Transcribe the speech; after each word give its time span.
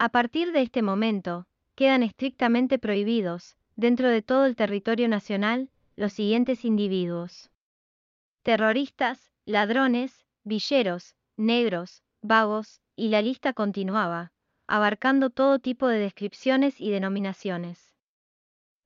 A 0.00 0.10
partir 0.10 0.52
de 0.52 0.62
este 0.62 0.80
momento, 0.80 1.46
quedan 1.74 2.04
estrictamente 2.04 2.78
prohibidos, 2.78 3.56
dentro 3.74 4.08
de 4.08 4.22
todo 4.22 4.46
el 4.46 4.54
territorio 4.54 5.08
nacional, 5.08 5.70
los 5.96 6.12
siguientes 6.12 6.64
individuos. 6.64 7.50
Terroristas, 8.44 9.32
ladrones, 9.44 10.24
villeros, 10.44 11.16
negros, 11.36 12.04
vagos, 12.22 12.80
y 12.94 13.08
la 13.08 13.22
lista 13.22 13.52
continuaba, 13.52 14.30
abarcando 14.68 15.30
todo 15.30 15.58
tipo 15.58 15.88
de 15.88 15.98
descripciones 15.98 16.80
y 16.80 16.90
denominaciones. 16.90 17.96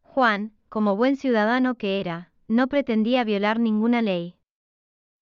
Juan, 0.00 0.52
como 0.70 0.96
buen 0.96 1.16
ciudadano 1.16 1.74
que 1.74 2.00
era, 2.00 2.32
no 2.48 2.68
pretendía 2.68 3.22
violar 3.24 3.60
ninguna 3.60 4.00
ley. 4.00 4.36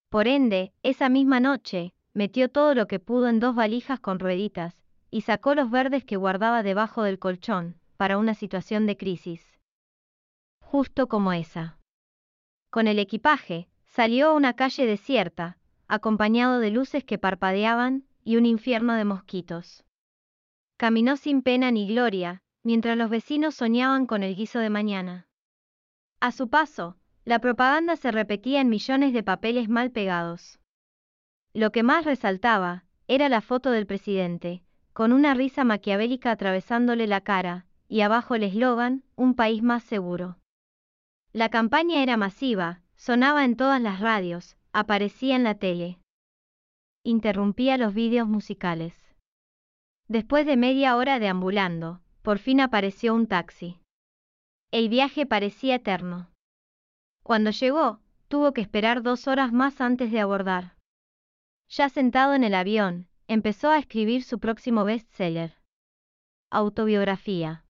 Por 0.08 0.28
ende, 0.28 0.72
esa 0.84 1.08
misma 1.08 1.40
noche, 1.40 1.94
metió 2.14 2.48
todo 2.48 2.76
lo 2.76 2.86
que 2.86 3.00
pudo 3.00 3.28
en 3.28 3.40
dos 3.40 3.56
valijas 3.56 3.98
con 3.98 4.20
rueditas, 4.20 4.80
y 5.10 5.22
sacó 5.22 5.54
los 5.54 5.70
verdes 5.70 6.04
que 6.04 6.16
guardaba 6.16 6.62
debajo 6.62 7.02
del 7.02 7.18
colchón, 7.18 7.76
para 7.96 8.18
una 8.18 8.34
situación 8.34 8.86
de 8.86 8.96
crisis. 8.96 9.58
Justo 10.60 11.08
como 11.08 11.32
esa. 11.32 11.78
Con 12.70 12.86
el 12.86 12.98
equipaje, 12.98 13.68
salió 13.86 14.28
a 14.28 14.34
una 14.34 14.54
calle 14.54 14.86
desierta, 14.86 15.58
acompañado 15.88 16.60
de 16.60 16.70
luces 16.70 17.04
que 17.04 17.18
parpadeaban, 17.18 18.04
y 18.22 18.36
un 18.36 18.46
infierno 18.46 18.94
de 18.94 19.04
mosquitos. 19.04 19.84
Caminó 20.76 21.16
sin 21.16 21.42
pena 21.42 21.70
ni 21.70 21.88
gloria, 21.88 22.42
mientras 22.62 22.96
los 22.96 23.10
vecinos 23.10 23.54
soñaban 23.54 24.06
con 24.06 24.22
el 24.22 24.36
guiso 24.36 24.60
de 24.60 24.70
mañana. 24.70 25.26
A 26.20 26.32
su 26.32 26.48
paso, 26.48 26.96
la 27.24 27.38
propaganda 27.38 27.96
se 27.96 28.12
repetía 28.12 28.60
en 28.60 28.68
millones 28.68 29.12
de 29.12 29.22
papeles 29.22 29.68
mal 29.68 29.90
pegados. 29.90 30.60
Lo 31.52 31.72
que 31.72 31.82
más 31.82 32.04
resaltaba, 32.04 32.84
era 33.08 33.28
la 33.28 33.40
foto 33.40 33.70
del 33.72 33.86
presidente, 33.86 34.62
con 34.92 35.12
una 35.12 35.34
risa 35.34 35.64
maquiavélica 35.64 36.30
atravesándole 36.30 37.06
la 37.06 37.20
cara, 37.20 37.66
y 37.88 38.02
abajo 38.02 38.34
el 38.34 38.44
eslogan, 38.44 39.02
un 39.16 39.34
país 39.34 39.62
más 39.62 39.82
seguro. 39.82 40.38
La 41.32 41.48
campaña 41.48 42.02
era 42.02 42.16
masiva, 42.16 42.82
sonaba 42.96 43.44
en 43.44 43.56
todas 43.56 43.80
las 43.80 44.00
radios, 44.00 44.56
aparecía 44.72 45.36
en 45.36 45.44
la 45.44 45.54
tele. 45.54 45.98
Interrumpía 47.02 47.76
los 47.78 47.94
vídeos 47.94 48.28
musicales. 48.28 48.94
Después 50.08 50.44
de 50.44 50.56
media 50.56 50.96
hora 50.96 51.18
deambulando, 51.18 52.00
por 52.22 52.38
fin 52.38 52.60
apareció 52.60 53.14
un 53.14 53.26
taxi. 53.26 53.80
El 54.70 54.88
viaje 54.88 55.24
parecía 55.24 55.76
eterno. 55.76 56.30
Cuando 57.22 57.50
llegó, 57.50 58.00
tuvo 58.28 58.52
que 58.52 58.60
esperar 58.60 59.02
dos 59.02 59.26
horas 59.28 59.52
más 59.52 59.80
antes 59.80 60.10
de 60.12 60.20
abordar. 60.20 60.76
Ya 61.68 61.88
sentado 61.88 62.34
en 62.34 62.44
el 62.44 62.54
avión, 62.54 63.08
empezó 63.30 63.70
a 63.70 63.78
escribir 63.78 64.24
su 64.24 64.40
próximo 64.40 64.84
bestseller. 64.84 65.54
Autobiografía. 66.50 67.64